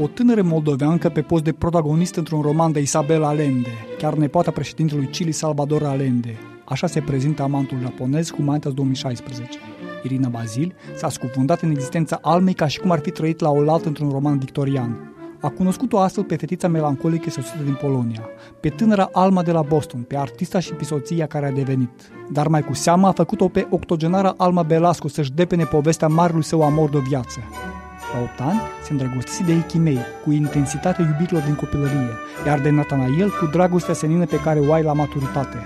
o 0.00 0.06
tânără 0.06 0.42
moldoveancă 0.42 1.08
pe 1.08 1.22
post 1.22 1.44
de 1.44 1.52
protagonist 1.52 2.16
într-un 2.16 2.40
roman 2.40 2.72
de 2.72 2.80
Isabel 2.80 3.22
Allende, 3.22 3.70
chiar 3.98 4.14
nepoata 4.14 4.50
președintelui 4.50 5.06
Chile 5.06 5.30
Salvador 5.30 5.82
Allende. 5.82 6.38
Așa 6.64 6.86
se 6.86 7.00
prezintă 7.00 7.42
amantul 7.42 7.78
japonez 7.80 8.30
cu 8.30 8.42
Mantas 8.42 8.72
2016. 8.72 9.58
Irina 10.02 10.28
Bazil 10.28 10.74
s-a 10.96 11.08
scufundat 11.08 11.60
în 11.60 11.70
existența 11.70 12.18
almei 12.22 12.54
ca 12.54 12.66
și 12.66 12.78
cum 12.78 12.90
ar 12.90 12.98
fi 12.98 13.10
trăit 13.10 13.40
la 13.40 13.50
oaltă 13.50 13.88
într-un 13.88 14.10
roman 14.10 14.38
victorian. 14.38 15.10
A 15.40 15.48
cunoscut-o 15.48 15.98
astfel 15.98 16.24
pe 16.24 16.36
fetița 16.36 16.68
melancolică 16.68 17.30
sosită 17.30 17.62
din 17.64 17.74
Polonia, 17.80 18.28
pe 18.60 18.68
tânăra 18.68 19.08
Alma 19.12 19.42
de 19.42 19.52
la 19.52 19.62
Boston, 19.62 20.00
pe 20.00 20.16
artista 20.16 20.58
și 20.58 20.72
pisoția 20.72 21.26
care 21.26 21.46
a 21.46 21.52
devenit. 21.52 22.10
Dar 22.32 22.48
mai 22.48 22.62
cu 22.62 22.74
seamă 22.74 23.06
a 23.06 23.12
făcut-o 23.12 23.48
pe 23.48 23.66
octogenara 23.70 24.34
Alma 24.36 24.62
Belasco 24.62 25.08
să-și 25.08 25.32
depene 25.32 25.64
povestea 25.64 26.08
marelui 26.08 26.44
său 26.44 26.62
amor 26.62 26.90
de 26.90 26.98
viață. 27.08 27.40
La 28.12 28.20
8 28.20 28.40
ani 28.40 28.60
se 28.82 28.92
îndrăgostise 28.92 29.42
de 29.42 29.52
Ichimei, 29.52 29.98
cu 30.24 30.32
intensitatea 30.32 31.04
iubirilor 31.04 31.42
din 31.42 31.54
copilărie, 31.54 32.10
iar 32.46 32.60
de 32.60 32.70
Natanael 32.70 33.30
cu 33.30 33.46
dragostea 33.46 33.94
senină 33.94 34.26
pe 34.26 34.40
care 34.40 34.60
o 34.60 34.72
ai 34.72 34.82
la 34.82 34.92
maturitate. 34.92 35.56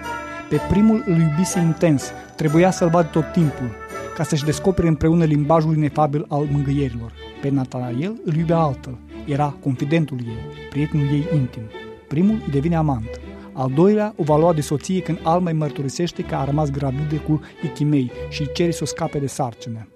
Pe 0.49 0.61
primul 0.69 1.03
îl 1.07 1.21
iubise 1.21 1.59
intens, 1.59 2.13
trebuia 2.37 2.71
să-l 2.71 2.89
vadă 2.89 3.09
tot 3.09 3.33
timpul, 3.33 3.71
ca 4.17 4.23
să-și 4.23 4.45
descopere 4.45 4.89
împreună 4.89 5.25
limbajul 5.25 5.77
inefabil 5.77 6.25
al 6.29 6.47
mângâierilor. 6.51 7.13
Pe 7.41 7.49
Natanael 7.49 8.21
îl 8.25 8.35
iubea 8.35 8.59
altăl, 8.59 8.99
era 9.27 9.57
confidentul 9.63 10.19
ei, 10.27 10.69
prietenul 10.71 11.07
ei 11.07 11.29
intim. 11.35 11.63
Primul 12.09 12.35
îi 12.45 12.53
devine 12.53 12.77
amant. 12.77 13.21
Al 13.53 13.71
doilea 13.75 14.13
o 14.17 14.23
va 14.23 14.37
lua 14.37 14.53
de 14.53 14.61
soție 14.61 15.01
când 15.01 15.19
Alma 15.23 15.51
îi 15.51 15.57
mărturisește 15.57 16.23
că 16.23 16.35
a 16.35 16.45
rămas 16.45 16.71
gravidă 16.71 17.17
cu 17.17 17.41
Ichimei 17.63 18.11
și 18.29 18.41
îi 18.41 18.51
cere 18.55 18.71
să 18.71 18.81
o 18.83 18.87
scape 18.87 19.19
de 19.19 19.27
sarcină. 19.27 19.89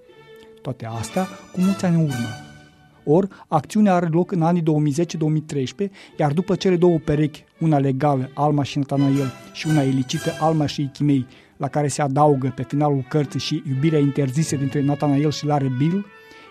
Toate 0.61 0.85
astea 0.99 1.27
cu 1.51 1.61
mulți 1.61 1.85
ani 1.85 1.95
în 1.95 2.01
urmă. 2.01 2.44
Or, 3.05 3.45
acțiunea 3.47 3.93
are 3.93 4.07
loc 4.07 4.31
în 4.31 4.41
anii 4.41 4.63
2010-2013, 4.63 4.65
iar 6.17 6.31
după 6.31 6.55
cele 6.55 6.75
două 6.75 6.97
perechi, 6.97 7.43
una 7.59 7.77
legală, 7.77 8.29
Alma 8.33 8.63
și 8.63 8.77
Natanael, 8.77 9.31
și 9.53 9.67
una 9.67 9.81
ilicită, 9.81 10.31
Alma 10.39 10.65
și 10.65 10.81
Ichimei, 10.81 11.25
la 11.57 11.67
care 11.67 11.87
se 11.87 12.01
adaugă 12.01 12.53
pe 12.55 12.63
finalul 12.63 13.05
cărții 13.09 13.39
și 13.39 13.63
iubirea 13.67 13.99
interzisă 13.99 14.55
dintre 14.55 14.83
Natanael 14.83 15.31
și 15.31 15.45
Lare 15.45 15.71
Bill, 15.77 16.05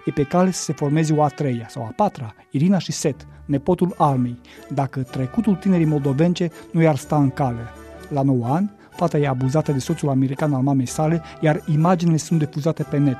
e 0.04 0.10
pe 0.10 0.22
cale 0.22 0.50
să 0.50 0.62
se 0.62 0.72
formeze 0.72 1.12
o 1.12 1.22
a 1.22 1.28
treia 1.28 1.66
sau 1.68 1.82
a 1.82 1.92
patra, 1.96 2.34
Irina 2.50 2.78
și 2.78 2.92
Set, 2.92 3.26
nepotul 3.44 3.94
Almei, 3.96 4.40
dacă 4.68 5.02
trecutul 5.02 5.54
tinerii 5.54 5.86
moldovence 5.86 6.50
nu 6.70 6.82
i-ar 6.82 6.96
sta 6.96 7.16
în 7.16 7.30
cale. 7.30 7.62
La 8.08 8.22
9 8.22 8.46
ani, 8.46 8.70
fata 8.90 9.18
e 9.18 9.28
abuzată 9.28 9.72
de 9.72 9.78
soțul 9.78 10.08
american 10.08 10.54
al 10.54 10.62
mamei 10.62 10.86
sale, 10.86 11.22
iar 11.40 11.62
imaginile 11.72 12.16
sunt 12.16 12.38
difuzate 12.38 12.82
pe 12.82 12.98
net. 12.98 13.18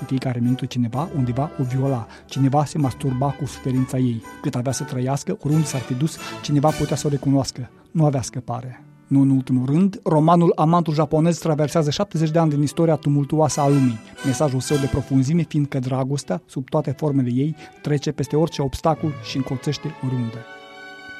În 0.00 0.06
fiecare 0.06 0.40
minut 0.40 0.66
cineva, 0.66 1.08
undeva, 1.16 1.50
o 1.60 1.62
viola, 1.62 2.06
cineva 2.26 2.64
se 2.64 2.78
masturba 2.78 3.30
cu 3.30 3.46
suferința 3.46 3.98
ei. 3.98 4.22
Cât 4.40 4.54
avea 4.54 4.72
să 4.72 4.84
trăiască, 4.84 5.36
oriunde 5.42 5.66
s-ar 5.66 5.80
fi 5.80 5.94
dus, 5.94 6.18
cineva 6.42 6.68
putea 6.68 6.96
să 6.96 7.06
o 7.06 7.10
recunoască. 7.10 7.70
Nu 7.90 8.04
avea 8.04 8.22
scăpare. 8.22 8.82
Nu 9.06 9.20
în 9.20 9.30
ultimul 9.30 9.66
rând, 9.66 10.00
romanul 10.04 10.52
Amantul 10.54 10.94
japonez 10.94 11.38
traversează 11.38 11.90
70 11.90 12.30
de 12.30 12.38
ani 12.38 12.50
din 12.50 12.62
istoria 12.62 12.94
tumultuoasă 12.94 13.60
a 13.60 13.68
lumii, 13.68 13.98
mesajul 14.24 14.60
său 14.60 14.76
de 14.76 14.86
profunzime 14.86 15.42
fiind 15.42 15.66
că 15.66 15.78
dragostea, 15.78 16.42
sub 16.46 16.68
toate 16.68 16.90
formele 16.90 17.30
ei, 17.32 17.56
trece 17.82 18.12
peste 18.12 18.36
orice 18.36 18.62
obstacol 18.62 19.12
și 19.22 19.36
încolțește 19.36 19.94
oriunde. 20.04 20.44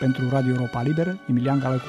Pentru 0.01 0.29
Radio 0.29 0.53
Europa 0.53 0.83
Liberă, 0.83 1.19
Emilian 1.29 1.59
Galăcu 1.59 1.87